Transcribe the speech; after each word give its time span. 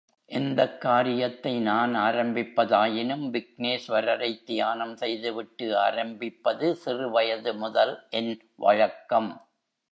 எந்தக் 0.31 0.81
காரியத்தை 0.81 1.59
நான் 1.59 1.95
ஆரம்பிப்பதாயினும் 1.95 3.25
விக்னேஸ்வரரைத் 3.29 4.43
தியானம் 4.43 4.95
செய்துவிட்டு 4.95 5.77
ஆரம்பிப்பது 5.77 6.75
சிறு 6.75 7.09
வயது 7.09 7.53
முதல் 7.55 8.07
என் 8.09 8.33
வழக்கம். 8.55 9.31